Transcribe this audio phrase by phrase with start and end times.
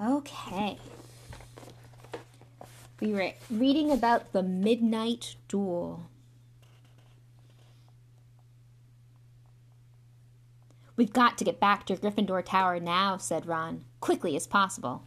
[0.00, 0.78] Okay.
[3.00, 6.08] We were reading about the midnight duel.
[10.96, 15.04] We've got to get back to Gryffindor Tower now, said Ron, quickly as possible.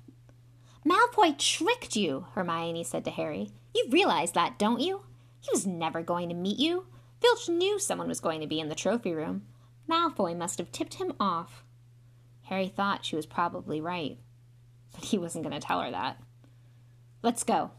[0.86, 3.52] Malfoy tricked you, Hermione said to Harry.
[3.74, 5.02] You realize that, don't you?
[5.42, 6.86] He was never going to meet you.
[7.22, 9.44] Filch knew someone was going to be in the trophy room.
[9.90, 11.64] Malfoy must have tipped him off.
[12.44, 14.18] Harry thought she was probably right,
[14.94, 16.22] but he wasn't going to tell her that.
[17.22, 17.72] Let's go.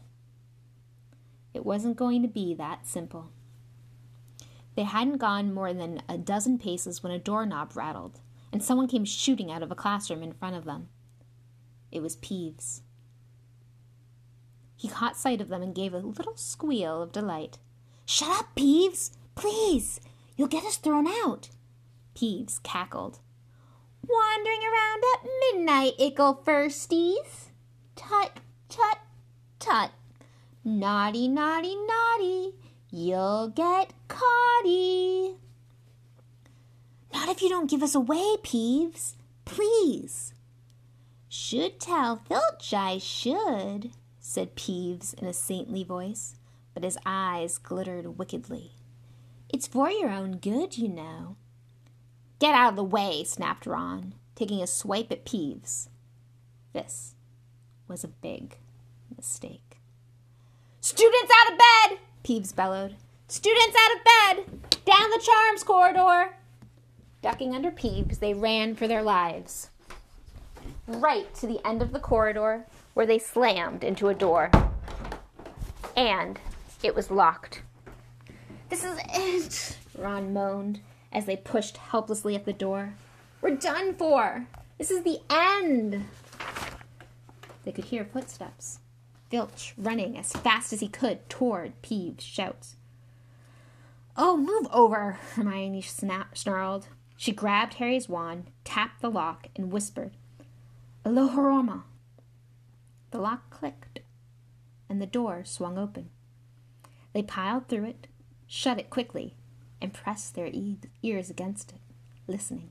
[1.53, 3.31] It wasn't going to be that simple.
[4.75, 8.21] They hadn't gone more than a dozen paces when a doorknob rattled,
[8.53, 10.87] and someone came shooting out of a classroom in front of them.
[11.91, 12.81] It was Peeves.
[14.77, 17.59] He caught sight of them and gave a little squeal of delight.
[18.05, 19.11] Shut up, Peeves!
[19.35, 19.99] Please!
[20.35, 21.49] You'll get us thrown out!
[22.15, 23.19] Peeves cackled.
[24.07, 27.49] Wandering around at midnight, ickle firsties!
[27.95, 28.97] Tut, tut,
[29.59, 29.91] tut!
[30.63, 32.55] Naughty, naughty, naughty!
[32.89, 35.37] You'll get caughty!
[37.13, 39.15] Not if you don't give us away, Peeves!
[39.45, 40.33] Please!
[41.29, 46.35] Should tell Filch I should, said Peeves in a saintly voice,
[46.73, 48.71] but his eyes glittered wickedly.
[49.49, 51.35] It's for your own good, you know.
[52.41, 55.89] Get out of the way, snapped Ron, taking a swipe at Peeves.
[56.73, 57.13] This
[57.87, 58.57] was a big
[59.15, 59.77] mistake.
[60.79, 61.99] Students out of bed!
[62.23, 62.95] Peeves bellowed.
[63.27, 64.59] Students out of bed!
[64.85, 66.33] Down the charms corridor!
[67.21, 69.69] Ducking under Peeves, they ran for their lives.
[70.87, 74.49] Right to the end of the corridor, where they slammed into a door.
[75.95, 76.39] And
[76.81, 77.61] it was locked.
[78.69, 80.79] This is it, Ron moaned
[81.11, 82.93] as they pushed helplessly at the door.
[83.41, 84.47] We're done for!
[84.77, 86.05] This is the end!
[87.63, 88.79] They could hear footsteps.
[89.29, 92.75] Filch running as fast as he could toward Peeves' shouts.
[94.17, 96.87] Oh, move over, Hermione snap- snarled.
[97.15, 100.11] She grabbed Harry's wand, tapped the lock, and whispered,
[101.05, 101.83] Alohomora.
[103.11, 103.99] The lock clicked,
[104.89, 106.09] and the door swung open.
[107.13, 108.07] They piled through it,
[108.47, 109.35] shut it quickly,
[109.81, 110.49] and pressed their
[111.01, 111.79] ears against it,
[112.27, 112.69] listening.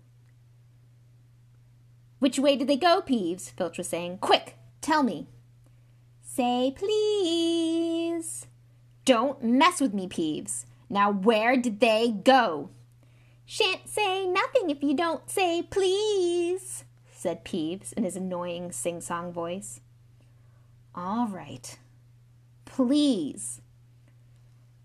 [2.19, 3.51] Which way did they go, Peeves?
[3.51, 4.19] Filch was saying.
[4.19, 5.29] Quick, tell me.
[6.23, 8.47] Say please.
[9.05, 10.67] Don't mess with me, Peeves.
[10.89, 12.71] Now where did they go?
[13.47, 19.33] Shan't say nothing if you don't say please, said Peeves in his annoying sing song
[19.33, 19.81] voice.
[20.95, 21.79] All right.
[22.65, 23.61] Please.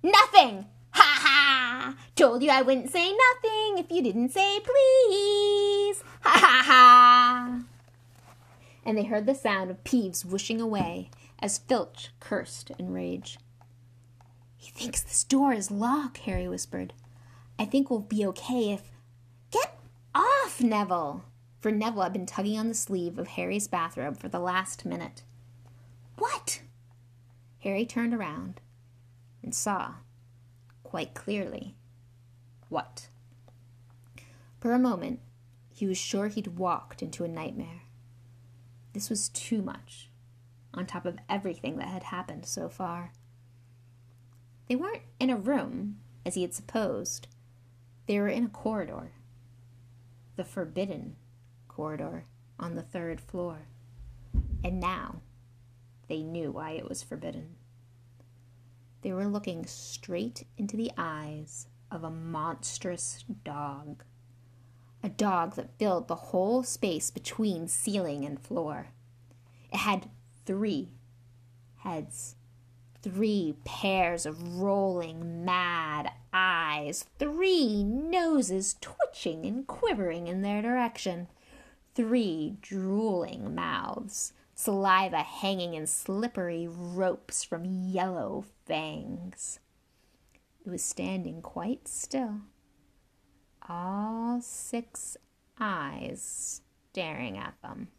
[0.01, 0.65] Nothing!
[1.25, 1.95] Ha!
[2.15, 6.03] Told you I wouldn't say nothing if you didn't say please!
[6.21, 7.63] Ha ha ha!
[8.85, 11.09] And they heard the sound of Peeves whooshing away
[11.39, 13.39] as Filch cursed in rage.
[14.55, 16.93] He thinks this door is locked, Harry whispered.
[17.57, 18.83] I think we'll be okay if.
[19.51, 19.79] Get
[20.13, 21.23] off, Neville!
[21.59, 25.23] For Neville had been tugging on the sleeve of Harry's bathrobe for the last minute.
[26.17, 26.61] What?
[27.59, 28.61] Harry turned around
[29.41, 29.95] and saw,
[30.85, 31.75] quite clearly,
[32.69, 33.07] what.
[34.59, 35.19] For a moment,
[35.73, 37.81] he was sure he'd walked into a nightmare.
[38.93, 40.09] This was too much,
[40.73, 43.11] on top of everything that had happened so far.
[44.69, 47.27] They weren't in a room, as he had supposed.
[48.07, 49.11] They were in a corridor.
[50.35, 51.15] The forbidden
[51.67, 52.25] corridor
[52.59, 53.67] on the third floor.
[54.63, 55.21] And now
[56.07, 57.55] they knew why it was forbidden.
[59.05, 64.03] They were looking straight into the eyes of a monstrous dog.
[65.03, 68.87] A dog that filled the whole space between ceiling and floor.
[69.71, 70.09] It had
[70.47, 70.89] three
[71.75, 72.35] heads,
[73.03, 81.27] three pairs of rolling, mad eyes, three noses twitching and quivering in their direction,
[81.93, 89.59] three drooling mouths saliva hanging in slippery ropes from yellow fangs.
[90.65, 92.41] It was standing quite still,
[93.69, 95.17] all six
[95.59, 96.61] eyes
[96.91, 97.89] staring at them.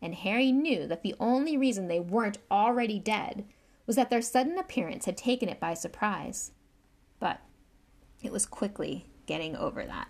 [0.00, 3.46] And Harry knew that the only reason they weren't already dead
[3.86, 6.52] was that their sudden appearance had taken it by surprise.
[7.18, 7.40] But
[8.22, 10.08] it was quickly getting over that.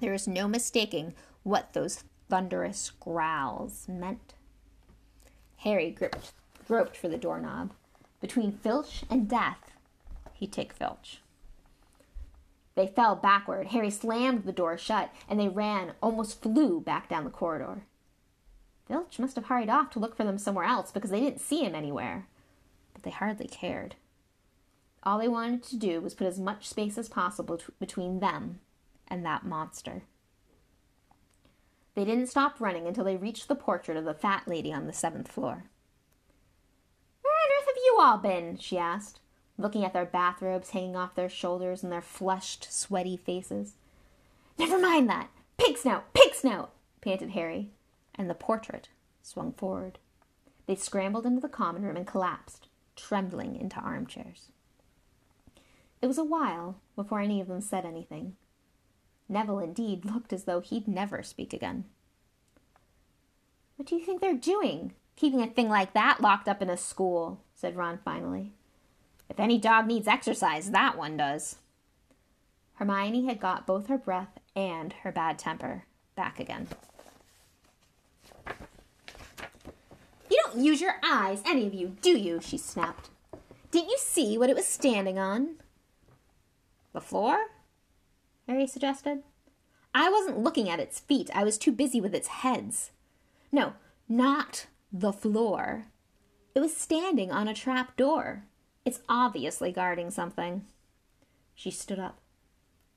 [0.00, 4.34] There was no mistaking what those thunderous growls meant.
[5.58, 6.32] Harry gripped,
[6.66, 7.72] groped for the doorknob.
[8.20, 9.72] Between Filch and death,
[10.34, 11.20] he'd take Filch.
[12.74, 13.68] They fell backward.
[13.68, 17.82] Harry slammed the door shut, and they ran, almost flew back down the corridor.
[18.86, 21.64] Filch must have hurried off to look for them somewhere else because they didn't see
[21.64, 22.26] him anywhere.
[22.92, 23.96] But they hardly cared.
[25.02, 28.60] All they wanted to do was put as much space as possible t- between them
[29.08, 30.02] and that monster.
[31.96, 34.92] They didn't stop running until they reached the portrait of the fat lady on the
[34.92, 35.64] seventh floor.
[37.22, 38.58] Where on earth have you all been?
[38.58, 39.18] she asked,
[39.56, 43.76] looking at their bathrobes hanging off their shoulders and their flushed, sweaty faces.
[44.58, 45.30] Never mind that.
[45.56, 47.70] Pig snout, pig snout, panted Harry,
[48.14, 48.90] and the portrait
[49.22, 49.98] swung forward.
[50.66, 54.48] They scrambled into the common room and collapsed, trembling into armchairs.
[56.02, 58.36] It was a while before any of them said anything.
[59.28, 61.84] Neville, indeed, looked as though he'd never speak again.
[63.76, 64.92] What do you think they're doing?
[65.16, 68.52] Keeping a thing like that locked up in a school, said Ron finally.
[69.28, 71.56] If any dog needs exercise, that one does.
[72.74, 75.84] Hermione had got both her breath and her bad temper
[76.14, 76.68] back again.
[80.30, 82.40] You don't use your eyes, any of you, do you?
[82.40, 83.10] she snapped.
[83.70, 85.56] Didn't you see what it was standing on?
[86.92, 87.38] The floor?
[88.46, 89.22] Harry suggested.
[89.94, 91.30] I wasn't looking at its feet.
[91.34, 92.90] I was too busy with its heads.
[93.50, 93.72] No,
[94.08, 95.86] not the floor.
[96.54, 98.44] It was standing on a trap door.
[98.84, 100.66] It's obviously guarding something.
[101.54, 102.18] She stood up,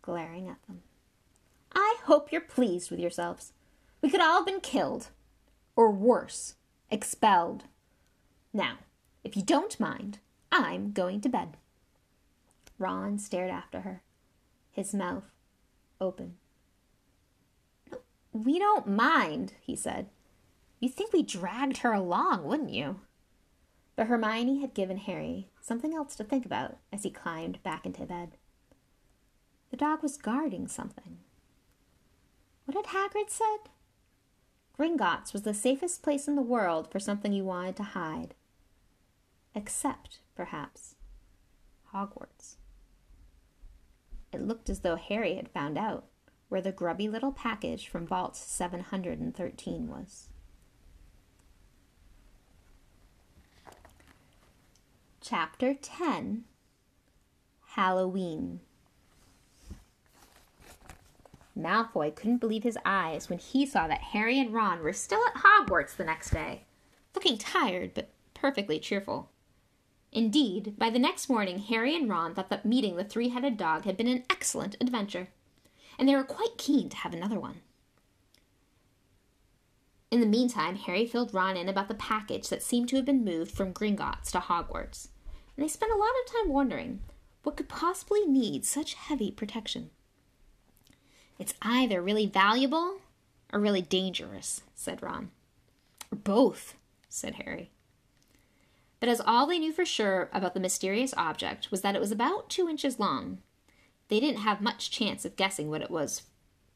[0.01, 0.81] glaring at them.
[1.73, 3.53] I hope you're pleased with yourselves.
[4.01, 5.07] We could all have been killed.
[5.75, 6.55] Or worse,
[6.91, 7.63] expelled.
[8.53, 8.79] Now,
[9.23, 10.19] if you don't mind,
[10.51, 11.57] I'm going to bed.
[12.77, 14.03] Ron stared after her,
[14.71, 15.31] his mouth
[16.01, 16.35] open.
[18.31, 20.07] We don't mind, he said.
[20.79, 23.01] You'd think we dragged her along, wouldn't you?
[23.95, 28.05] But Hermione had given Harry something else to think about as he climbed back into
[28.05, 28.37] bed.
[29.71, 31.17] The dog was guarding something.
[32.65, 33.69] What had Hagrid said?
[34.77, 38.35] Gringotts was the safest place in the world for something you wanted to hide.
[39.53, 40.95] Except, perhaps,
[41.93, 42.55] Hogwarts.
[44.31, 46.05] It looked as though Harry had found out
[46.49, 50.29] where the grubby little package from Vault 713 was.
[55.21, 56.45] Chapter 10
[57.73, 58.61] Halloween
[61.55, 65.43] Malfoy couldn't believe his eyes when he saw that Harry and Ron were still at
[65.43, 66.63] Hogwarts the next day,
[67.13, 69.29] looking tired but perfectly cheerful.
[70.11, 73.85] Indeed, by the next morning, Harry and Ron thought that meeting the three headed dog
[73.85, 75.29] had been an excellent adventure,
[75.97, 77.61] and they were quite keen to have another one.
[80.09, 83.23] In the meantime, Harry filled Ron in about the package that seemed to have been
[83.23, 85.09] moved from Gringotts to Hogwarts,
[85.55, 87.01] and they spent a lot of time wondering
[87.43, 89.91] what could possibly need such heavy protection.
[91.37, 92.97] It's either really valuable
[93.53, 95.29] or really dangerous, said Ron.
[96.11, 96.75] Or both,
[97.07, 97.71] said Harry.
[98.99, 102.11] But as all they knew for sure about the mysterious object was that it was
[102.11, 103.39] about two inches long,
[104.09, 106.23] they didn't have much chance of guessing what it was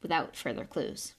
[0.00, 1.14] without further clues.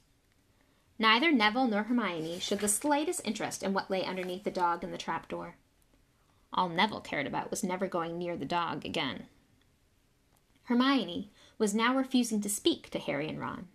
[0.98, 4.92] Neither Neville nor Hermione showed the slightest interest in what lay underneath the dog in
[4.92, 5.56] the trapdoor.
[6.54, 9.26] All Neville cared about was never going near the dog again.
[10.64, 13.68] Hermione was now refusing to speak to Harry and Ron,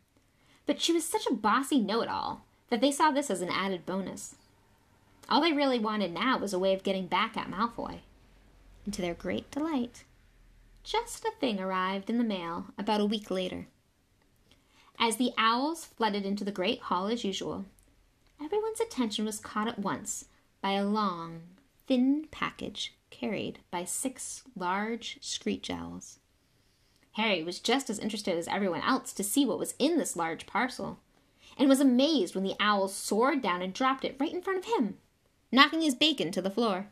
[0.67, 3.51] but she was such a bossy know it all that they saw this as an
[3.51, 4.35] added bonus.
[5.31, 8.01] All they really wanted now was a way of getting back at Malfoy.
[8.85, 10.03] And to their great delight,
[10.83, 13.69] just a thing arrived in the mail about a week later.
[14.99, 17.67] As the owls flooded into the great hall as usual,
[18.43, 20.25] everyone's attention was caught at once
[20.61, 21.43] by a long,
[21.87, 26.19] thin package carried by six large screech owls.
[27.13, 30.47] Harry was just as interested as everyone else to see what was in this large
[30.47, 30.99] parcel,
[31.57, 34.65] and was amazed when the owls soared down and dropped it right in front of
[34.65, 34.99] him
[35.53, 36.87] knocking his bacon to the floor.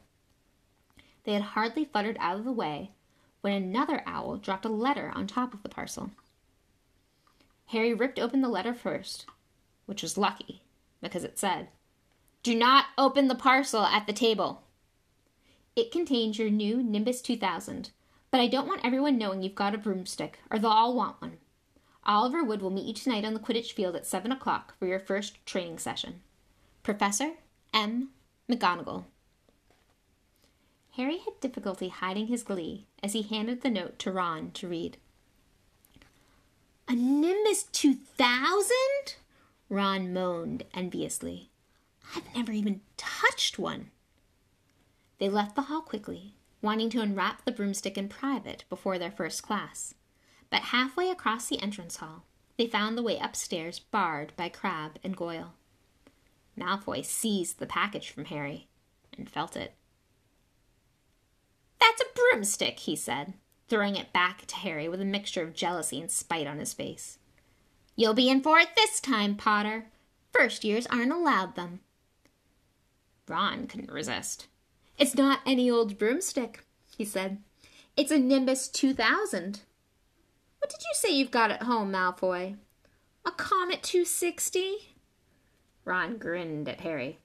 [1.24, 2.92] They had hardly fluttered out of the way
[3.40, 6.10] when another owl dropped a letter on top of the parcel.
[7.66, 9.26] Harry ripped open the letter first,
[9.86, 10.62] which was lucky
[11.00, 11.68] because it said,
[12.42, 14.62] Do not open the parcel at the table.
[15.76, 17.90] It contains your new Nimbus 2000,
[18.30, 21.38] but I don't want everyone knowing you've got a broomstick, or they'll all want one.
[22.04, 24.98] Oliver Wood will meet you tonight on the Quidditch field at 7 o'clock for your
[24.98, 26.22] first training session.
[26.82, 27.34] Professor
[27.74, 28.08] M.
[28.50, 29.04] McGonagall.
[30.92, 34.96] Harry had difficulty hiding his glee as he handed the note to Ron to read.
[36.88, 38.74] A Nimbus 2000?
[39.68, 41.50] Ron moaned enviously.
[42.16, 43.90] I've never even touched one.
[45.18, 49.42] They left the hall quickly, wanting to unwrap the broomstick in private before their first
[49.42, 49.94] class.
[50.48, 52.24] But halfway across the entrance hall,
[52.56, 55.52] they found the way upstairs barred by Crabbe and Goyle.
[56.58, 58.68] Malfoy seized the package from Harry
[59.16, 59.74] and felt it.
[61.80, 63.34] That's a broomstick, he said,
[63.68, 67.18] throwing it back to Harry with a mixture of jealousy and spite on his face.
[67.96, 69.86] You'll be in for it this time, Potter.
[70.32, 71.80] First years aren't allowed them.
[73.26, 74.46] Ron couldn't resist.
[74.98, 76.64] It's not any old broomstick,
[76.96, 77.38] he said.
[77.96, 79.62] It's a Nimbus 2000.
[80.58, 82.56] What did you say you've got at home, Malfoy?
[83.24, 84.94] A Comet 260?
[85.88, 87.18] Ron grinned at Harry.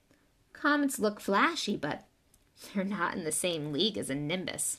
[0.54, 2.04] Comets look flashy, but
[2.72, 4.78] they're not in the same league as a Nimbus.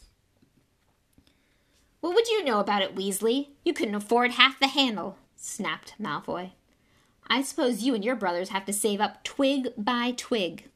[2.01, 3.49] What would you know about it, Weasley?
[3.63, 6.51] You couldn't afford half the handle, snapped Malfoy.
[7.27, 10.69] I suppose you and your brothers have to save up twig by twig.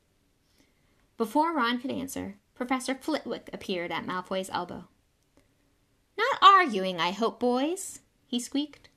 [1.18, 4.86] Before Ron could answer, Professor Flitwick appeared at Malfoy's elbow.
[6.18, 8.89] Not arguing, I hope, boys, he squeaked.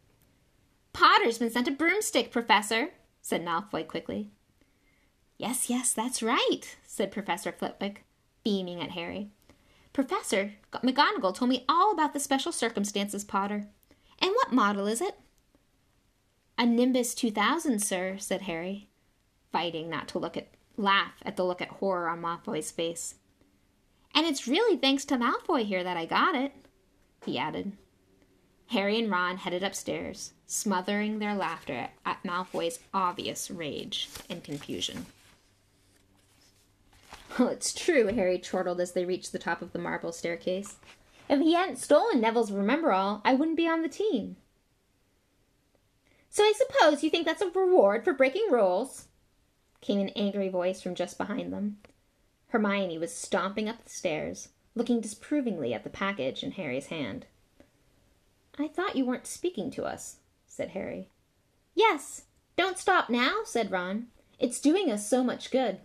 [0.93, 2.91] Potter's been sent a broomstick, Professor,
[3.23, 4.29] said Malfoy quickly.
[5.39, 8.05] Yes, yes, that's right, said Professor Flitwick,
[8.45, 9.31] beaming at Harry.
[9.93, 13.69] Professor McGonagall told me all about the special circumstances, Potter.
[14.21, 15.19] And what model is it?
[16.59, 18.89] A Nimbus 2000, sir, said Harry,
[19.51, 23.17] fighting not to look at laugh at the look at horror on Malfoy's face.
[24.15, 26.53] And it's really thanks to Malfoy here that I got it,
[27.25, 27.73] he added.
[28.73, 35.07] Harry and Ron headed upstairs, smothering their laughter at Malfoy's obvious rage and confusion.
[37.39, 40.77] Well, it's true, Harry chortled as they reached the top of the marble staircase.
[41.31, 44.37] If he hadn't stolen Neville's Remembrall, I wouldn't be on the team.
[46.29, 49.07] So I suppose you think that's a reward for breaking rules?
[49.81, 51.79] came an angry voice from just behind them.
[52.49, 57.25] Hermione was stomping up the stairs, looking disapprovingly at the package in Harry's hand.
[58.59, 60.17] I thought you weren't speaking to us,
[60.47, 61.09] said Harry.
[61.75, 62.23] Yes,
[62.57, 64.09] don't stop now, said Ron.
[64.39, 65.81] It's doing us so much good.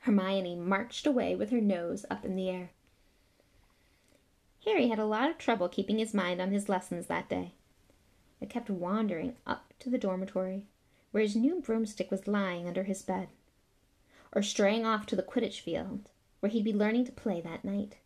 [0.00, 2.70] Hermione marched away with her nose up in the air.
[4.64, 7.52] Harry had a lot of trouble keeping his mind on his lessons that day.
[8.40, 10.64] It kept wandering up to the dormitory,
[11.12, 13.28] where his new broomstick was lying under his bed,
[14.32, 17.96] or straying off to the Quidditch field, where he'd be learning to play that night.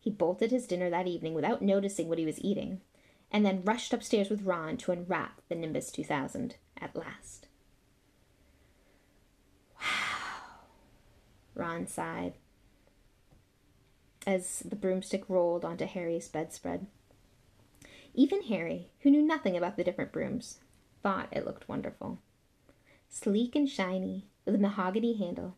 [0.00, 2.80] He bolted his dinner that evening without noticing what he was eating,
[3.30, 7.48] and then rushed upstairs with Ron to unwrap the Nimbus 2000 at last.
[9.78, 10.64] Wow,
[11.54, 12.34] Ron sighed
[14.26, 16.86] as the broomstick rolled onto Harry's bedspread.
[18.14, 20.60] Even Harry, who knew nothing about the different brooms,
[21.02, 22.18] thought it looked wonderful.
[23.08, 25.56] Sleek and shiny, with a mahogany handle,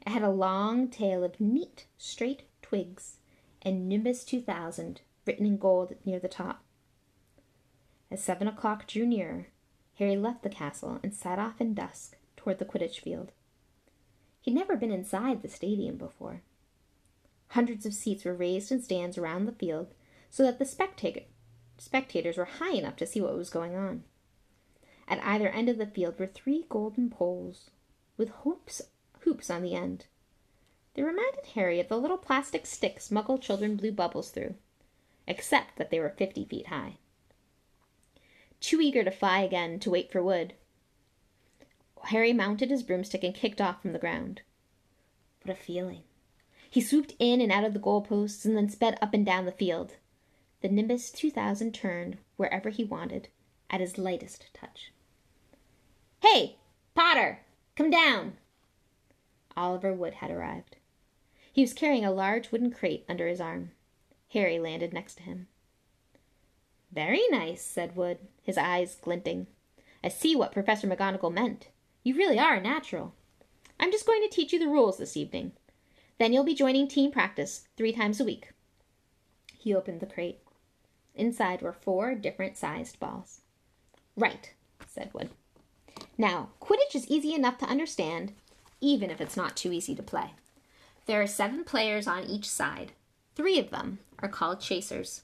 [0.00, 3.18] it had a long tail of neat, straight twigs
[3.62, 6.64] and Nimbus 2000 written in gold near the top.
[8.10, 9.48] As seven o'clock drew nearer,
[9.98, 13.32] Harry left the castle and set off in dusk toward the Quidditch field.
[14.40, 16.42] He'd never been inside the stadium before.
[17.48, 19.94] Hundreds of seats were raised in stands around the field
[20.30, 21.20] so that the spectator,
[21.78, 24.04] spectators were high enough to see what was going on.
[25.06, 27.70] At either end of the field were three golden poles
[28.16, 28.82] with hoops,
[29.20, 30.06] hoops on the end.
[30.94, 34.56] They reminded Harry of the little plastic sticks Muggle children blew bubbles through,
[35.26, 36.98] except that they were fifty feet high.
[38.60, 40.54] Too eager to fly again to wait for Wood,
[42.04, 44.42] Harry mounted his broomstick and kicked off from the ground.
[45.42, 46.02] What a feeling!
[46.68, 49.52] He swooped in and out of the goalposts and then sped up and down the
[49.52, 49.96] field.
[50.60, 53.28] The Nimbus 2000 turned wherever he wanted
[53.70, 54.92] at his lightest touch.
[56.20, 56.58] Hey,
[56.94, 57.40] Potter,
[57.76, 58.36] come down!
[59.56, 60.76] Oliver Wood had arrived.
[61.52, 63.72] He was carrying a large wooden crate under his arm.
[64.32, 65.48] Harry landed next to him.
[66.90, 69.46] Very nice, said Wood, his eyes glinting.
[70.02, 71.68] I see what Professor McGonagall meant.
[72.02, 73.14] You really are a natural.
[73.78, 75.52] I'm just going to teach you the rules this evening.
[76.18, 78.52] Then you'll be joining team practice three times a week.
[79.58, 80.40] He opened the crate.
[81.14, 83.42] Inside were four different sized balls.
[84.16, 84.54] Right,
[84.86, 85.30] said Wood.
[86.16, 88.32] Now, Quidditch is easy enough to understand,
[88.80, 90.32] even if it's not too easy to play.
[91.06, 92.92] There are seven players on each side.
[93.34, 95.22] Three of them are called chasers.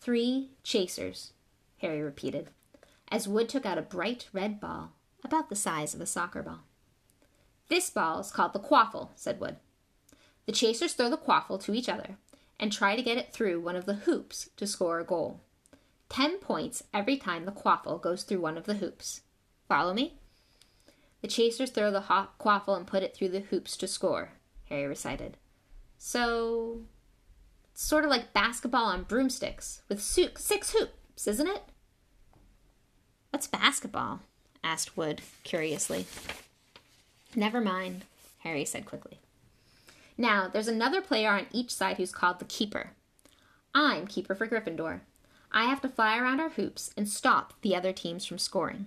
[0.00, 1.32] Three chasers,
[1.78, 2.50] Harry repeated,
[3.10, 4.92] as Wood took out a bright red ball
[5.24, 6.60] about the size of a soccer ball.
[7.68, 9.56] This ball is called the quaffle, said Wood.
[10.46, 12.16] The chasers throw the quaffle to each other
[12.60, 15.40] and try to get it through one of the hoops to score a goal.
[16.08, 19.22] Ten points every time the quaffle goes through one of the hoops.
[19.68, 20.14] Follow me?
[21.20, 22.04] The chasers throw the
[22.38, 24.32] quaffle and put it through the hoops to score.
[24.68, 25.36] Harry recited.
[25.96, 26.82] So,
[27.72, 31.62] it's sort of like basketball on broomsticks with six hoops, isn't it?
[33.30, 34.20] What's basketball?
[34.62, 36.06] asked Wood curiously.
[37.34, 38.04] Never mind,
[38.40, 39.18] Harry said quickly.
[40.16, 42.90] Now, there's another player on each side who's called the keeper.
[43.74, 45.00] I'm keeper for Gryffindor.
[45.52, 48.86] I have to fly around our hoops and stop the other teams from scoring.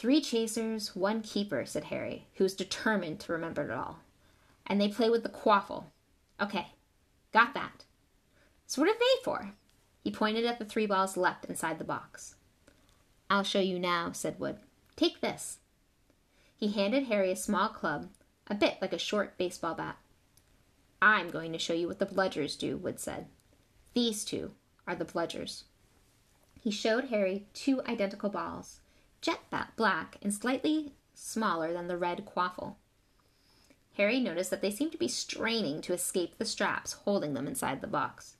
[0.00, 3.98] Three chasers, one keeper, said Harry, who was determined to remember it all.
[4.66, 5.84] And they play with the quaffle.
[6.40, 6.68] Okay,
[7.34, 7.84] got that.
[8.66, 9.52] So what are they for?
[10.02, 12.36] He pointed at the three balls left inside the box.
[13.28, 14.56] I'll show you now, said Wood.
[14.96, 15.58] Take this.
[16.56, 18.08] He handed Harry a small club,
[18.46, 19.98] a bit like a short baseball bat.
[21.02, 23.26] I'm going to show you what the bludgers do, Wood said.
[23.92, 24.52] These two
[24.86, 25.64] are the bludgers.
[26.58, 28.79] He showed Harry two identical balls,
[29.20, 29.40] jet
[29.76, 32.76] black and slightly smaller than the red quaffle.
[33.94, 37.80] Harry noticed that they seemed to be straining to escape the straps holding them inside
[37.80, 38.36] the box.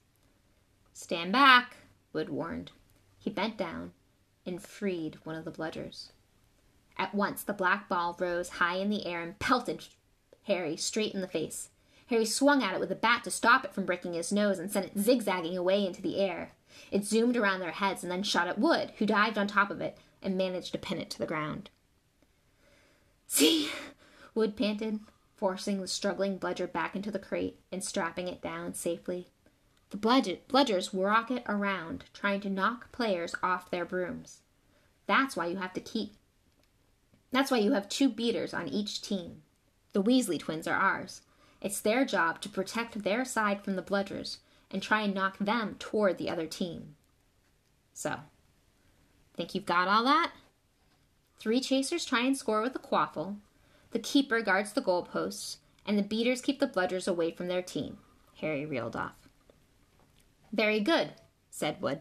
[0.92, 1.76] Stand back,
[2.12, 2.72] Wood warned.
[3.18, 3.92] He bent down
[4.46, 6.12] and freed one of the bludgers.
[6.96, 9.86] At once the black ball rose high in the air and pelted
[10.44, 11.68] Harry straight in the face.
[12.06, 14.70] Harry swung at it with a bat to stop it from breaking his nose and
[14.70, 16.52] sent it zigzagging away into the air.
[16.90, 19.80] It zoomed around their heads and then shot at Wood, who dived on top of
[19.80, 21.70] it and managed to pin it to the ground.
[23.26, 23.70] See,
[24.34, 25.00] Wood panted,
[25.36, 29.28] forcing the struggling bludger back into the crate and strapping it down safely.
[29.90, 34.40] The bludgers rocket around, trying to knock players off their brooms.
[35.06, 36.14] That's why you have to keep.
[37.32, 39.42] That's why you have two beaters on each team.
[39.92, 41.22] The Weasley twins are ours.
[41.60, 44.38] It's their job to protect their side from the bludgers
[44.70, 46.94] and try and knock them toward the other team.
[47.92, 48.20] So,
[49.40, 50.32] think you've got all that?
[51.38, 53.36] Three chasers try and score with a quaffle,
[53.92, 55.56] the keeper guards the goalposts,
[55.86, 57.96] and the beaters keep the bludgers away from their team.
[58.42, 59.14] Harry reeled off.
[60.52, 61.14] Very good,
[61.48, 62.00] said Wood.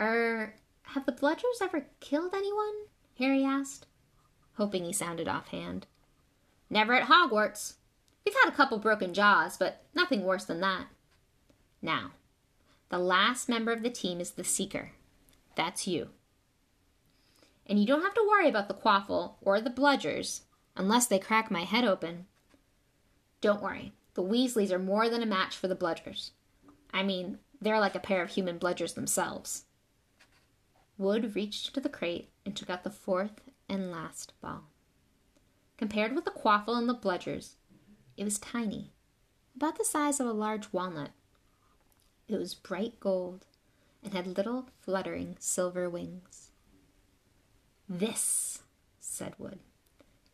[0.00, 2.86] Er, have the bludgers ever killed anyone?
[3.18, 3.86] Harry asked,
[4.54, 5.86] hoping he sounded offhand.
[6.70, 7.74] Never at Hogwarts.
[8.24, 10.86] We've had a couple broken jaws, but nothing worse than that.
[11.82, 12.12] Now,
[12.88, 14.92] the last member of the team is the Seeker.
[15.60, 16.08] That's you.
[17.66, 20.40] And you don't have to worry about the quaffle or the bludgers,
[20.74, 22.24] unless they crack my head open.
[23.42, 26.30] Don't worry, the Weasleys are more than a match for the bludgers.
[26.94, 29.64] I mean, they're like a pair of human bludgers themselves.
[30.96, 34.62] Wood reached into the crate and took out the fourth and last ball.
[35.76, 37.56] Compared with the quaffle and the bludgers,
[38.16, 38.92] it was tiny,
[39.54, 41.10] about the size of a large walnut.
[42.28, 43.44] It was bright gold
[44.02, 46.50] and had little fluttering silver wings.
[47.88, 48.62] This,
[48.98, 49.58] said Wood,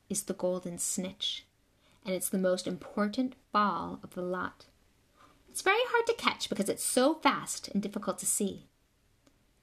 [0.09, 1.47] is the golden snitch,
[2.05, 4.67] and it's the most important ball of the lot.
[5.49, 8.67] It's very hard to catch because it's so fast and difficult to see.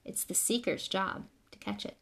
[0.04, 1.96] It's the seeker's job to catch it.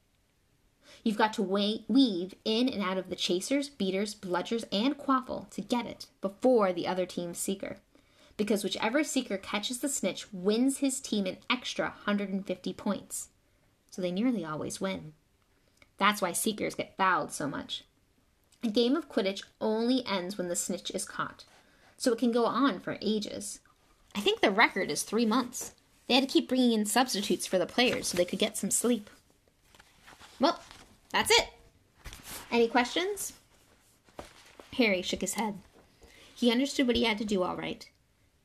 [1.05, 5.61] You've got to weave in and out of the chasers, beaters, bludgers, and quaffle to
[5.61, 7.79] get it before the other team's seeker.
[8.37, 13.29] Because whichever seeker catches the snitch wins his team an extra 150 points.
[13.91, 15.13] So they nearly always win.
[15.99, 17.85] That's why seekers get fouled so much.
[18.65, 21.45] A game of Quidditch only ends when the snitch is caught,
[21.97, 23.61] so it can go on for ages.
[24.15, 25.73] I think the record is three months.
[26.07, 28.71] They had to keep bringing in substitutes for the players so they could get some
[28.71, 29.11] sleep.
[30.39, 30.61] Well,
[31.11, 31.49] that's it.
[32.51, 33.33] Any questions?
[34.75, 35.59] Harry shook his head.
[36.35, 37.89] He understood what he had to do all right.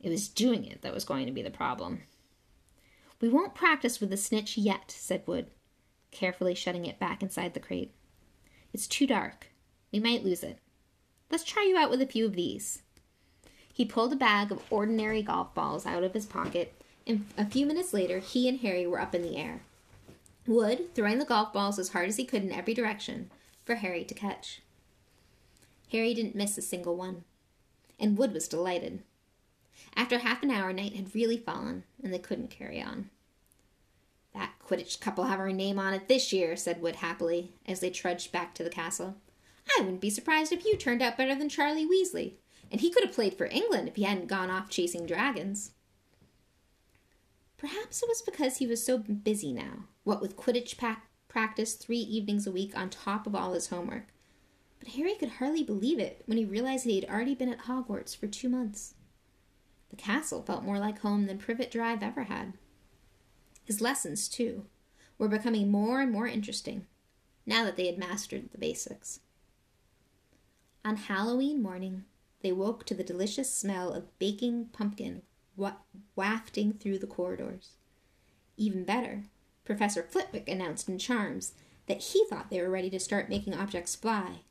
[0.08, 2.04] It was doing it that was going to be the problem.
[3.20, 5.48] We won't practice with the snitch yet, said Wood,
[6.12, 7.94] carefully shutting it back inside the crate.
[8.72, 9.48] It's too dark.
[9.92, 10.60] We might lose it.
[11.30, 12.84] Let's try you out with a few of these.
[13.74, 16.74] He pulled a bag of ordinary golf balls out of his pocket,
[17.06, 19.60] and a few minutes later, he and Harry were up in the air.
[20.48, 23.30] Wood throwing the golf balls as hard as he could in every direction
[23.66, 24.62] for Harry to catch.
[25.92, 27.26] Harry didn't miss a single one,
[28.00, 29.04] and Wood was delighted.
[29.96, 33.10] After half an hour, night had really fallen, and they couldn't carry on.
[34.34, 37.90] That Quidditch will have our name on it this year, said Wood happily, as they
[37.90, 39.16] trudged back to the castle.
[39.70, 42.34] I wouldn't be surprised if you turned out better than Charlie Weasley,
[42.72, 45.72] and he could have played for England if he hadn't gone off chasing dragons.
[47.58, 51.98] Perhaps it was because he was so busy now, what with Quidditch pa- practice three
[51.98, 54.08] evenings a week on top of all his homework.
[54.80, 57.66] But Harry could hardly believe it when he realized that he had already been at
[57.66, 58.94] Hogwarts for two months.
[59.90, 62.54] The castle felt more like home than Privet Drive ever had.
[63.64, 64.66] His lessons, too,
[65.18, 66.86] were becoming more and more interesting
[67.46, 69.22] now that they had mastered the basics.
[70.84, 72.06] On Halloween morning,
[72.42, 75.22] they woke to the delicious smell of baking pumpkin
[75.56, 75.74] wa-
[76.16, 77.72] wafting through the corridors.
[78.58, 79.24] Even better,
[79.66, 81.54] Professor Flitwick announced in Charms
[81.88, 84.42] that he thought they were ready to start making objects fly,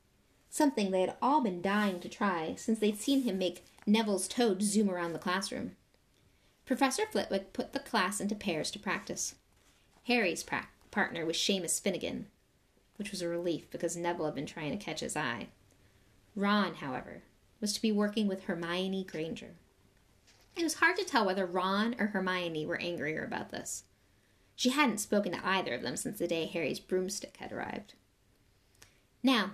[0.50, 4.62] something they had all been dying to try since they'd seen him make Neville's toad
[4.62, 5.76] zoom around the classroom.
[6.64, 9.36] Professor Flitwick put the class into pairs to practice.
[10.04, 12.26] Harry's pra- partner was Seamus Finnigan,
[12.96, 15.48] which was a relief because Neville had been trying to catch his eye.
[16.34, 17.22] Ron, however,
[17.60, 19.54] was to be working with Hermione Granger.
[20.56, 23.84] It was hard to tell whether Ron or Hermione were angrier about this.
[24.54, 27.92] She hadn't spoken to either of them since the day Harry's broomstick had arrived.
[29.22, 29.52] Now,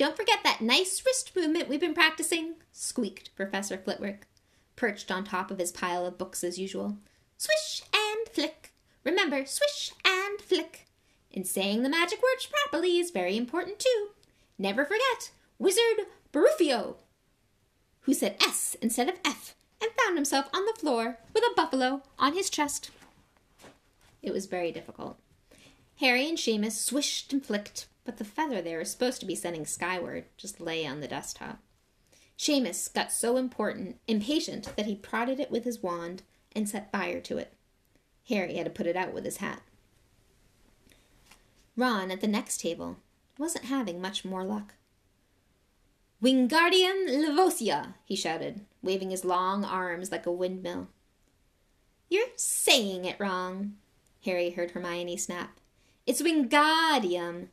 [0.00, 4.26] don't forget that nice wrist movement we've been practicing, squeaked Professor Flitwick,
[4.74, 6.96] perched on top of his pile of books as usual.
[7.36, 8.72] Swish and flick.
[9.04, 10.86] Remember, swish and flick.
[11.34, 14.08] And saying the magic words properly is very important too.
[14.58, 16.94] Never forget, Wizard Baruffio,
[18.00, 22.04] who said S instead of F and found himself on the floor with a buffalo
[22.18, 22.90] on his chest.
[24.22, 25.18] It was very difficult.
[25.96, 29.66] Harry and Seamus swished and flicked, but the feather they were supposed to be sending
[29.66, 31.58] skyward just lay on the desktop.
[32.38, 36.22] Seamus got so important, impatient that he prodded it with his wand
[36.56, 37.52] and set fire to it.
[38.28, 39.60] Harry had to put it out with his hat.
[41.76, 42.96] Ron, at the next table,
[43.38, 44.74] wasn't having much more luck.
[46.22, 50.88] Wingardium Leviosa, he shouted, waving his long arms like a windmill.
[52.10, 53.76] You're saying it wrong,
[54.24, 55.58] Harry heard Hermione snap.
[56.06, 57.48] It's Wingardium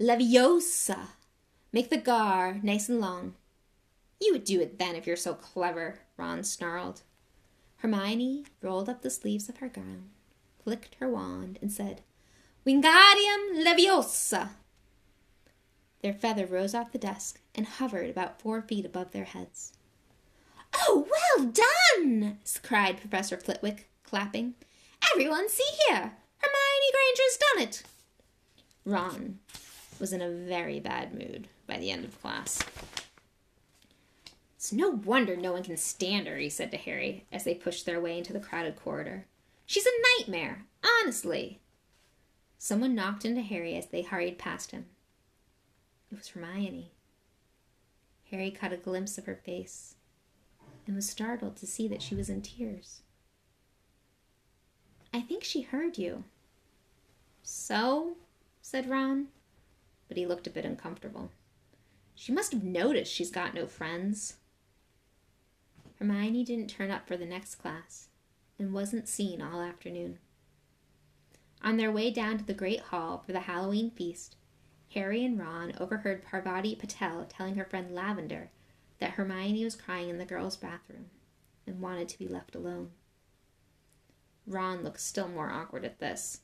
[0.00, 1.10] Leviosa.
[1.72, 3.34] Make the gar nice and long.
[4.20, 7.02] You would do it then if you're so clever, Ron snarled.
[7.76, 10.10] Hermione rolled up the sleeves of her gown,
[10.64, 12.00] flicked her wand, and said,
[12.66, 14.50] Wingardium Leviosa.
[16.02, 19.74] Their feather rose off the desk and hovered about four feet above their heads.
[20.74, 22.38] Oh, well done!
[22.62, 24.54] cried Professor Flitwick, clapping.
[25.12, 26.16] Everyone, see here!
[26.38, 27.82] Hermione Granger's done it!
[28.84, 29.38] Ron
[29.98, 32.62] was in a very bad mood by the end of class.
[34.56, 37.84] It's no wonder no one can stand her, he said to Harry as they pushed
[37.84, 39.26] their way into the crowded corridor.
[39.66, 40.64] She's a nightmare,
[41.02, 41.60] honestly.
[42.58, 44.86] Someone knocked into Harry as they hurried past him.
[46.10, 46.92] It was Hermione.
[48.30, 49.96] Harry caught a glimpse of her face
[50.86, 53.02] and was startled to see that she was in tears.
[55.12, 56.24] I think she heard you.
[57.42, 58.16] So?
[58.62, 59.28] said Ron,
[60.14, 61.32] but he looked a bit uncomfortable.
[62.14, 64.36] She must have noticed she's got no friends.
[65.98, 68.06] Hermione didn't turn up for the next class
[68.56, 70.20] and wasn't seen all afternoon.
[71.62, 74.36] On their way down to the great hall for the Halloween feast,
[74.94, 78.50] Harry and Ron overheard Parvati Patel telling her friend Lavender
[79.00, 81.06] that Hermione was crying in the girls' bathroom
[81.66, 82.92] and wanted to be left alone.
[84.46, 86.42] Ron looked still more awkward at this.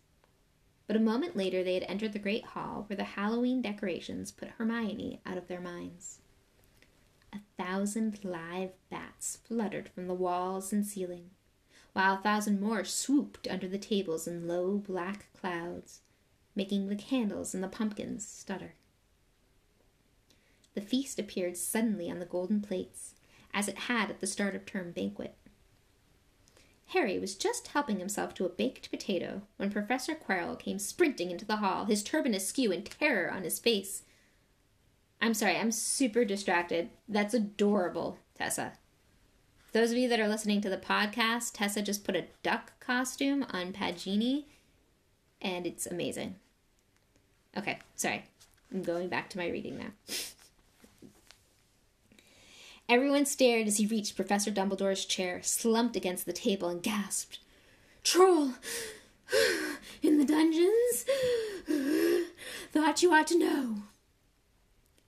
[0.91, 4.49] But a moment later, they had entered the great hall where the Halloween decorations put
[4.49, 6.19] Hermione out of their minds.
[7.33, 11.31] A thousand live bats fluttered from the walls and ceiling,
[11.93, 16.01] while a thousand more swooped under the tables in low black clouds
[16.57, 18.75] making the candles and the pumpkins stutter.
[20.75, 23.15] The feast appeared suddenly on the golden plates,
[23.55, 25.37] as it had at the start of term banquet.
[26.91, 31.45] Harry was just helping himself to a baked potato when Professor Quirrell came sprinting into
[31.45, 34.03] the hall, his turban askew and terror on his face.
[35.23, 36.91] I'm sorry, I'm super distracted.
[37.09, 38.73] That's adorable, Tessa.
[39.73, 43.47] Those of you that are listening to the podcast, Tessa just put a duck costume
[43.53, 44.47] on Pagini
[45.41, 46.35] and it's amazing.
[47.57, 48.25] Okay, sorry.
[48.73, 50.15] I'm going back to my reading now.
[52.91, 57.39] Everyone stared as he reached Professor Dumbledore's chair, slumped against the table, and gasped,
[58.03, 58.55] Troll!
[60.03, 61.07] In the dungeons?
[62.73, 63.77] Thought you ought to know.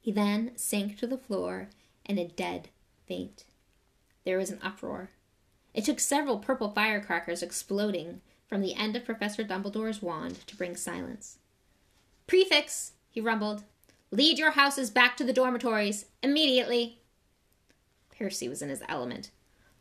[0.01, 1.71] He then sank to the floor
[2.05, 2.69] in a dead
[3.09, 3.43] faint.
[4.25, 5.11] There was an uproar.
[5.75, 10.77] It took several purple firecrackers exploding from the end of Professor Dumbledore's wand to bring
[10.77, 11.39] silence.
[12.29, 13.65] Prefects, he rumbled.
[14.13, 17.02] Lead your houses back to the dormitories immediately.
[18.23, 19.33] Percy was in his element.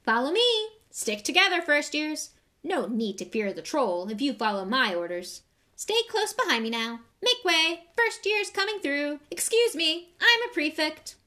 [0.03, 0.41] Follow me.
[0.89, 2.31] Stick together, first years.
[2.63, 5.43] No need to fear the troll if you follow my orders.
[5.75, 7.01] Stay close behind me now.
[7.21, 7.83] Make way.
[7.95, 9.19] First year's coming through.
[9.29, 11.17] Excuse me, I'm a prefect.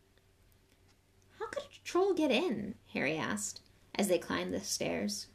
[1.39, 2.75] How could a troll get in?
[2.93, 3.61] Harry asked
[3.95, 5.29] as they climbed the stairs.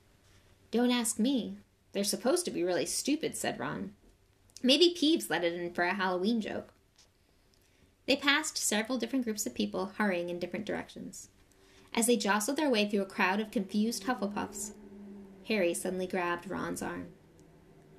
[0.71, 1.59] Don't ask me.
[1.93, 3.93] They're supposed to be really stupid, said Ron.
[4.61, 6.73] Maybe Peeves let it in for a Halloween joke.
[8.05, 11.29] They passed several different groups of people hurrying in different directions.
[11.93, 14.73] As they jostled their way through a crowd of confused Hufflepuffs,
[15.47, 17.07] Harry suddenly grabbed Ron's arm.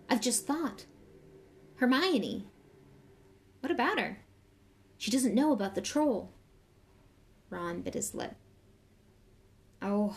[0.08, 0.86] I've just thought.
[1.76, 2.46] Hermione.
[3.60, 4.18] What about her?
[4.98, 6.32] She doesn't know about the troll.
[7.48, 8.36] Ron bit his lip.
[9.82, 10.16] Oh,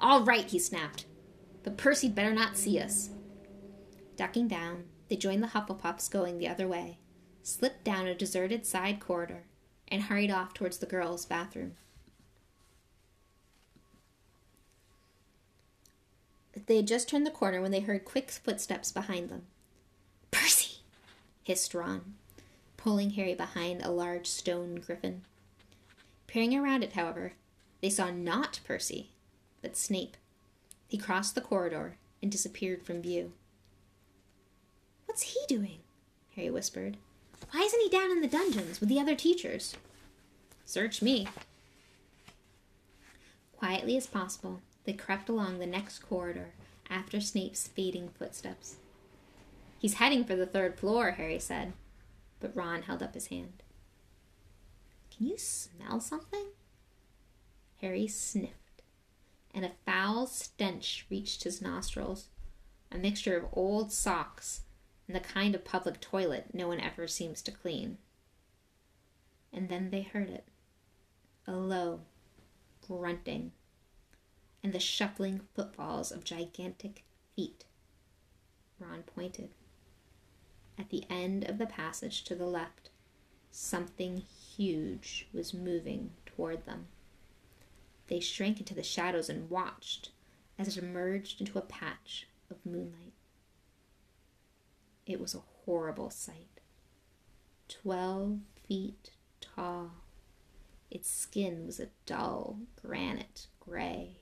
[0.00, 1.06] all right, he snapped.
[1.62, 3.10] But Percy'd better not see us.
[4.16, 6.98] Ducking down, they joined the Hufflepuffs going the other way,
[7.42, 9.44] slipped down a deserted side corridor,
[9.88, 11.76] and hurried off towards the girls' bathroom.
[16.66, 19.42] They had just turned the corner when they heard quick footsteps behind them.
[20.30, 20.78] Percy!
[21.42, 22.14] hissed Ron,
[22.76, 25.22] pulling Harry behind a large stone griffin.
[26.26, 27.34] Peering around it, however,
[27.80, 29.10] they saw not Percy,
[29.60, 30.16] but Snape.
[30.88, 33.32] He crossed the corridor and disappeared from view.
[35.06, 35.80] What's he doing?
[36.34, 36.96] Harry whispered.
[37.50, 39.76] Why isn't he down in the dungeons with the other teachers?
[40.64, 41.28] Search me.
[43.56, 46.52] Quietly as possible, they crept along the next corridor
[46.90, 48.76] after Snape's fading footsteps.
[49.78, 51.72] He's heading for the third floor, Harry said,
[52.40, 53.62] but Ron held up his hand.
[55.16, 56.46] Can you smell something?
[57.80, 58.82] Harry sniffed,
[59.54, 62.28] and a foul stench reached his nostrils,
[62.90, 64.62] a mixture of old socks
[65.06, 67.98] and the kind of public toilet no one ever seems to clean.
[69.52, 70.46] And then they heard it
[71.46, 72.00] a low
[72.86, 73.52] grunting
[74.64, 77.04] and the shuffling footfalls of gigantic
[77.36, 77.66] feet.
[78.80, 79.50] Ron pointed.
[80.78, 82.88] At the end of the passage to the left,
[83.50, 84.22] something
[84.56, 86.86] huge was moving toward them.
[88.08, 90.10] They shrank into the shadows and watched
[90.58, 93.12] as it emerged into a patch of moonlight.
[95.06, 96.60] It was a horrible sight.
[97.68, 99.10] Twelve feet
[99.42, 99.90] tall.
[100.90, 104.20] Its skin was a dull granite gray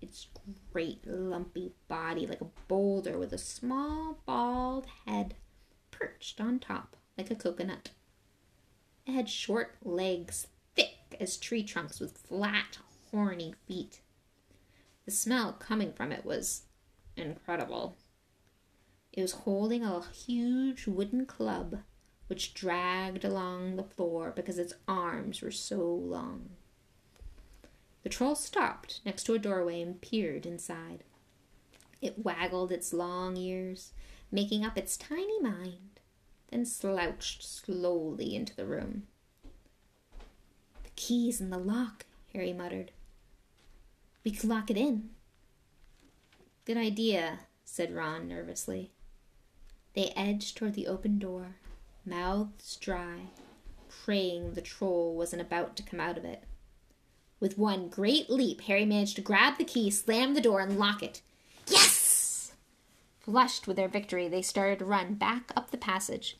[0.00, 0.28] its
[0.72, 5.34] great lumpy body like a boulder with a small bald head
[5.90, 7.90] perched on top like a coconut.
[9.06, 12.78] It had short legs thick as tree trunks with flat,
[13.10, 14.00] horny feet.
[15.04, 16.62] The smell coming from it was
[17.16, 17.96] incredible.
[19.12, 21.78] It was holding a huge wooden club
[22.28, 26.50] which dragged along the floor because its arms were so long.
[28.08, 31.04] The troll stopped next to a doorway and peered inside.
[32.00, 33.92] It waggled its long ears,
[34.32, 36.00] making up its tiny mind,
[36.50, 39.02] then slouched slowly into the room.
[40.84, 42.92] The key's in the lock, Harry muttered.
[44.24, 45.10] We could lock it in.
[46.64, 48.90] Good idea, said Ron nervously.
[49.92, 51.56] They edged toward the open door,
[52.06, 53.24] mouths dry,
[53.90, 56.44] praying the troll wasn't about to come out of it.
[57.40, 61.02] With one great leap, Harry managed to grab the key, slam the door, and lock
[61.02, 61.22] it.
[61.68, 62.52] Yes!
[63.20, 66.38] Flushed with their victory, they started to run back up the passage.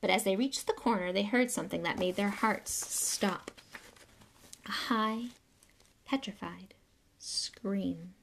[0.00, 3.50] But as they reached the corner, they heard something that made their hearts stop
[4.66, 5.26] a high,
[6.04, 6.74] petrified
[7.18, 8.14] scream.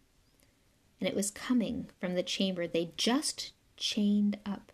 [0.99, 4.71] And it was coming from the chamber they just chained up.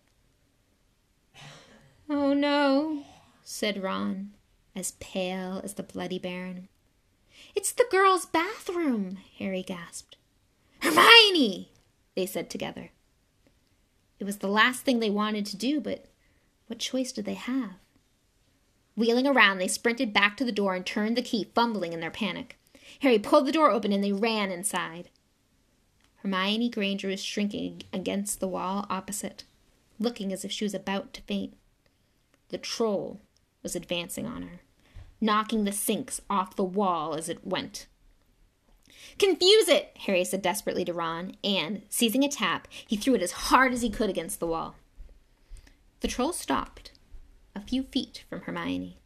[2.10, 3.04] Oh no,
[3.42, 4.30] said Ron,
[4.76, 6.68] as pale as the Bloody Baron.
[7.58, 10.16] It's the girls' bathroom, Harry gasped.
[10.78, 11.72] Hermione!
[12.14, 12.90] they said together.
[14.20, 16.06] It was the last thing they wanted to do, but
[16.68, 17.72] what choice did they have?
[18.94, 22.12] Wheeling around, they sprinted back to the door and turned the key, fumbling in their
[22.12, 22.56] panic.
[23.00, 25.08] Harry pulled the door open and they ran inside.
[26.18, 29.42] Hermione Granger was shrinking against the wall opposite,
[29.98, 31.56] looking as if she was about to faint.
[32.50, 33.20] The troll
[33.64, 34.60] was advancing on her
[35.20, 37.86] knocking the sinks off the wall as it went.
[39.18, 43.32] Confuse it, Harry said desperately to Ron, and, seizing a tap, he threw it as
[43.32, 44.76] hard as he could against the wall.
[46.00, 46.92] The troll stopped,
[47.54, 48.98] a few feet from Hermione.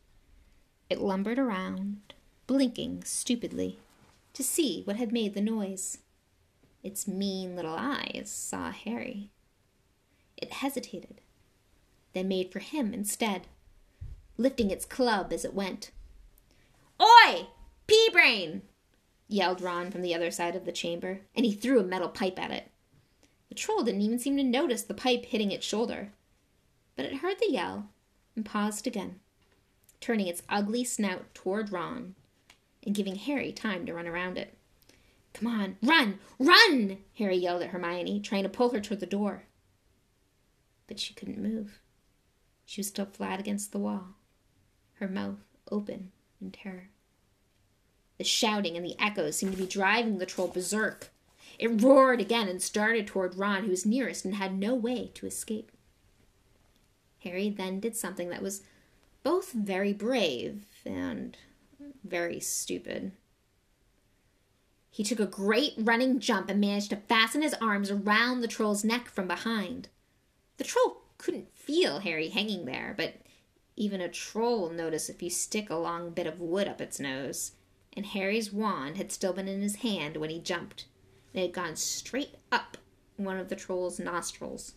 [0.90, 2.14] It lumbered around,
[2.46, 3.78] blinking stupidly,
[4.34, 5.98] to see what had made the noise.
[6.82, 9.30] Its mean little eyes saw Harry.
[10.36, 11.20] It hesitated,
[12.12, 13.46] then made for him instead,
[14.36, 15.92] lifting its club as it went.
[17.02, 17.48] Oi!
[17.86, 18.62] Pea brain!
[19.26, 22.38] yelled Ron from the other side of the chamber, and he threw a metal pipe
[22.38, 22.70] at it.
[23.48, 26.12] The troll didn't even seem to notice the pipe hitting its shoulder,
[26.96, 27.88] but it heard the yell
[28.36, 29.20] and paused again,
[30.00, 32.14] turning its ugly snout toward Ron
[32.84, 34.56] and giving Harry time to run around it.
[35.32, 36.98] Come on, run, run!
[37.18, 39.44] Harry yelled at Hermione, trying to pull her toward the door.
[40.86, 41.80] But she couldn't move.
[42.66, 44.14] She was still flat against the wall,
[44.94, 46.88] her mouth open in terror.
[48.22, 51.10] The shouting and the echoes seemed to be driving the troll berserk.
[51.58, 55.26] It roared again and started toward Ron, who was nearest and had no way to
[55.26, 55.72] escape.
[57.24, 58.62] Harry then did something that was
[59.24, 61.36] both very brave and
[62.04, 63.10] very stupid.
[64.88, 68.84] He took a great running jump and managed to fasten his arms around the troll's
[68.84, 69.88] neck from behind.
[70.58, 73.14] The troll couldn't feel Harry hanging there, but
[73.74, 77.00] even a troll will notice if you stick a long bit of wood up its
[77.00, 77.54] nose.
[77.94, 80.86] And Harry's wand had still been in his hand when he jumped,
[81.34, 82.76] it had gone straight up
[83.16, 84.74] one of the troll's nostrils.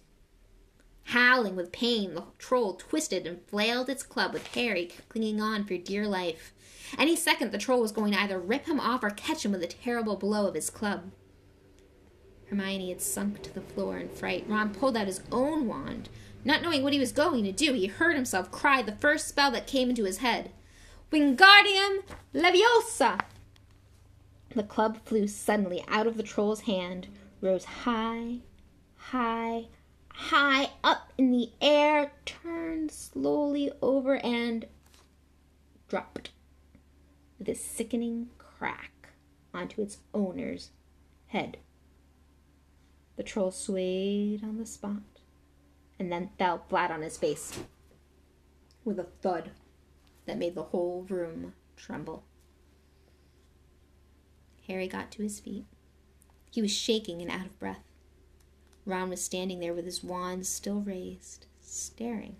[1.09, 5.77] Howling with pain, the troll twisted and flailed its club with Harry clinging on for
[5.77, 6.53] dear life.
[6.97, 9.63] Any second, the troll was going to either rip him off or catch him with
[9.63, 11.11] a terrible blow of his club.
[12.47, 14.45] Hermione had sunk to the floor in fright.
[14.47, 16.09] Ron pulled out his own wand.
[16.43, 19.51] Not knowing what he was going to do, he heard himself cry the first spell
[19.51, 20.51] that came into his head
[21.15, 23.21] Wingardium Leviosa!
[24.53, 27.07] The club flew suddenly out of the troll's hand,
[27.39, 28.39] rose high,
[28.97, 29.67] high,
[30.09, 34.65] high up in the air, turned slowly over, and
[35.87, 36.31] dropped
[37.39, 39.11] with a sickening crack
[39.53, 40.71] onto its owner's
[41.27, 41.59] head.
[43.15, 45.21] The troll swayed on the spot
[45.97, 47.57] and then fell flat on his face
[48.83, 49.51] with a thud
[50.25, 52.23] that made the whole room tremble.
[54.67, 55.65] Harry got to his feet.
[56.51, 57.83] He was shaking and out of breath.
[58.85, 62.37] Ron was standing there with his wand still raised, staring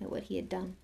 [0.00, 0.76] at what he had done.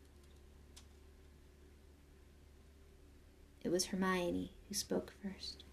[3.63, 5.65] It was Hermione who spoke first.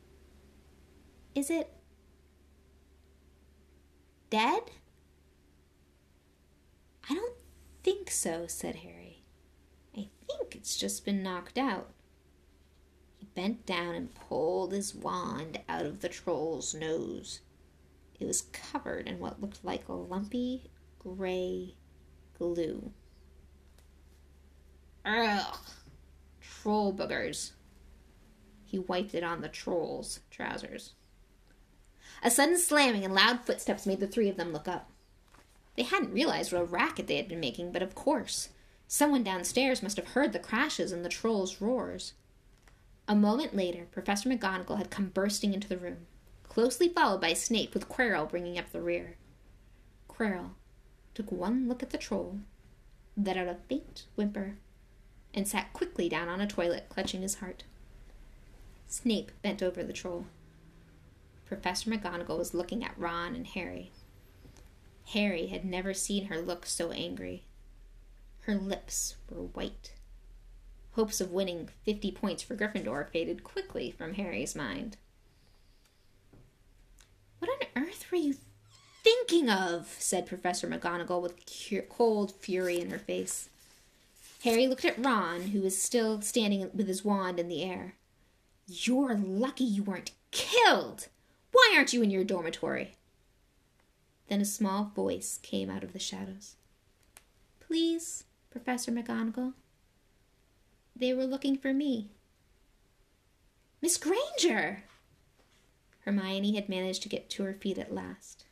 [1.35, 1.73] Is it
[4.29, 4.63] dead?
[7.09, 7.35] I don't
[7.83, 9.00] think so, said Harry.
[9.95, 11.91] I think it's just been knocked out.
[13.17, 17.41] He bent down and pulled his wand out of the troll's nose.
[18.19, 21.75] It was covered in what looked like a lumpy gray
[22.37, 22.91] glue.
[25.03, 25.57] Ugh!
[26.39, 27.51] Troll boogers,
[28.71, 30.93] he wiped it on the troll's trousers.
[32.23, 34.89] A sudden slamming and loud footsteps made the three of them look up.
[35.75, 38.49] They hadn't realized what a racket they had been making, but of course,
[38.93, 42.11] someone downstairs must have heard the crashes and the troll's roars.
[43.07, 46.07] A moment later, Professor McGonagall had come bursting into the room,
[46.43, 49.15] closely followed by Snape with Quirrell bringing up the rear.
[50.09, 50.55] Quirrell
[51.13, 52.39] took one look at the troll,
[53.15, 54.57] let out a faint whimper,
[55.33, 57.63] and sat quickly down on a toilet, clutching his heart.
[58.87, 60.25] Snape bent over the troll.
[61.45, 63.93] Professor McGonagall was looking at Ron and Harry.
[65.13, 67.45] Harry had never seen her look so angry.
[68.41, 69.93] Her lips were white.
[70.93, 74.97] Hopes of winning 50 points for Gryffindor faded quickly from Harry's mind.
[77.39, 78.35] What on earth were you
[79.03, 79.95] thinking of?
[79.99, 83.49] said Professor McGonagall with cold fury in her face.
[84.43, 87.93] Harry looked at Ron, who was still standing with his wand in the air.
[88.67, 91.07] You're lucky you weren't killed.
[91.51, 92.95] Why aren't you in your dormitory?
[94.29, 96.55] Then a small voice came out of the shadows.
[97.59, 99.53] Please, Professor McGonagall.
[100.95, 102.09] They were looking for me.
[103.81, 104.83] Miss Granger!
[106.01, 108.45] Hermione had managed to get to her feet at last.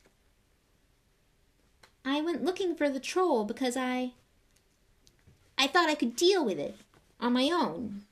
[2.04, 4.12] I went looking for the troll because I.
[5.58, 6.76] I thought I could deal with it
[7.20, 8.02] on my own.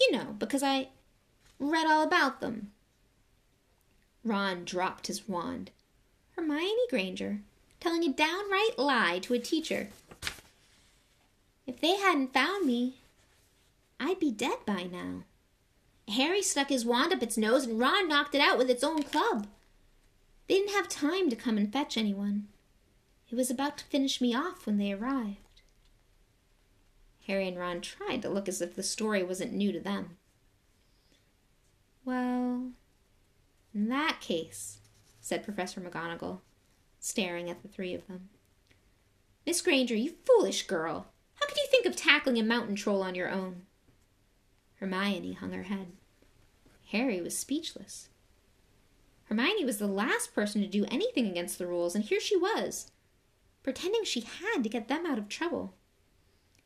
[0.00, 0.88] You know, because I
[1.58, 2.70] read all about them.
[4.24, 5.70] Ron dropped his wand.
[6.36, 7.40] Hermione Granger,
[7.80, 9.88] telling a downright lie to a teacher.
[11.66, 13.00] If they hadn't found me,
[13.98, 15.24] I'd be dead by now.
[16.08, 19.02] Harry stuck his wand up its nose and Ron knocked it out with its own
[19.02, 19.48] club.
[20.46, 22.46] They didn't have time to come and fetch anyone.
[23.28, 25.62] It was about to finish me off when they arrived.
[27.26, 30.16] Harry and Ron tried to look as if the story wasn't new to them.
[32.04, 32.70] Well,
[33.74, 34.78] in that case,
[35.20, 36.38] said Professor McGonagall,
[37.00, 38.28] staring at the three of them.
[39.44, 41.08] Miss Granger, you foolish girl!
[41.46, 43.62] How could you think of tackling a mountain troll on your own?
[44.80, 45.92] Hermione hung her head.
[46.90, 48.08] Harry was speechless.
[49.26, 52.90] Hermione was the last person to do anything against the rules, and here she was,
[53.62, 55.74] pretending she had to get them out of trouble.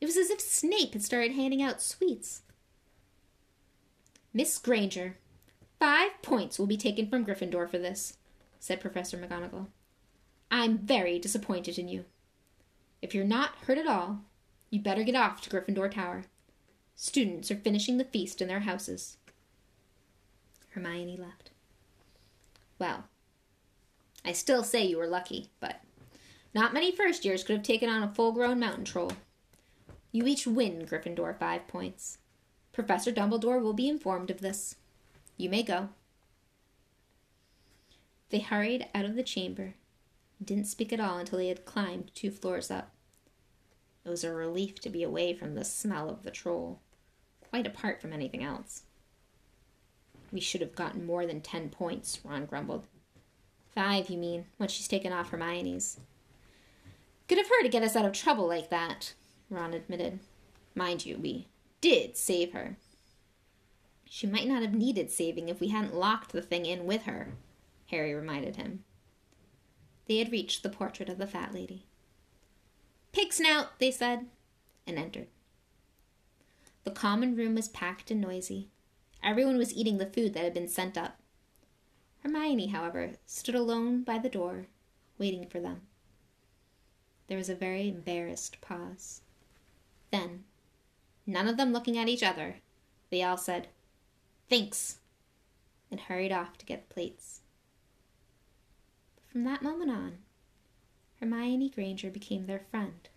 [0.00, 2.40] It was as if Snape had started handing out sweets.
[4.32, 5.18] Miss Granger,
[5.78, 8.16] Five points will be taken from Gryffindor for this,
[8.58, 9.66] said Professor McGonagall.
[10.50, 12.06] I'm very disappointed in you.
[13.02, 14.24] If you're not hurt at all,
[14.70, 16.24] you'd better get off to Gryffindor Tower.
[16.96, 19.16] Students are finishing the feast in their houses.
[20.70, 21.50] Hermione left.
[22.78, 23.04] Well,
[24.24, 25.80] I still say you were lucky, but
[26.54, 29.12] Not many first years could have taken on a full grown mountain troll.
[30.12, 32.18] You each win Gryffindor five points.
[32.72, 34.76] Professor Dumbledore will be informed of this.
[35.36, 35.90] You may go.
[38.30, 39.74] They hurried out of the chamber
[40.38, 42.92] and didn't speak at all until they had climbed two floors up.
[44.04, 46.80] It was a relief to be away from the smell of the troll,
[47.50, 48.82] quite apart from anything else.
[50.32, 52.86] We should have gotten more than ten points, Ron grumbled.
[53.74, 55.98] Five, you mean, once she's taken off Hermione's.
[57.28, 59.14] Good of her to get us out of trouble like that,
[59.48, 60.20] Ron admitted.
[60.74, 61.48] Mind you, we
[61.80, 62.76] did save her.
[64.04, 67.34] She might not have needed saving if we hadn't locked the thing in with her,
[67.90, 68.84] Harry reminded him.
[70.06, 71.86] They had reached the portrait of the fat lady.
[73.12, 74.26] Pig snout, they said,
[74.86, 75.28] and entered.
[76.84, 78.68] The common room was packed and noisy.
[79.22, 81.18] Everyone was eating the food that had been sent up.
[82.22, 84.66] Hermione, however, stood alone by the door,
[85.18, 85.82] waiting for them.
[87.26, 89.22] There was a very embarrassed pause.
[90.10, 90.44] Then,
[91.26, 92.56] none of them looking at each other,
[93.10, 93.68] they all said,
[94.48, 94.98] Thanks,
[95.90, 97.40] and hurried off to get plates.
[99.30, 100.18] From that moment on,
[101.20, 103.08] Hermione Granger became their friend.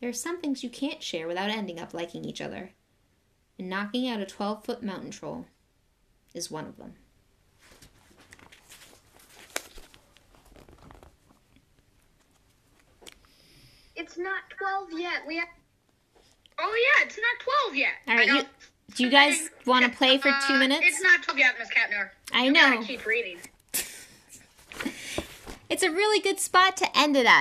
[0.00, 2.72] There are some things you can't share without ending up liking each other,
[3.58, 5.46] and knocking out a 12 foot mountain troll
[6.34, 6.94] is one of them.
[13.96, 15.22] It's not 12 yet.
[15.26, 15.48] We have.
[16.58, 17.90] Oh, yeah, it's not 12 yet.
[18.08, 18.42] All right, you,
[18.94, 20.82] do you guys want to play for two Uh, minutes?
[20.84, 22.10] It's not 12 yet, Miss Kapner.
[22.32, 22.82] I You know.
[22.82, 23.38] keep reading.
[25.68, 27.32] It's a really good spot to end it at.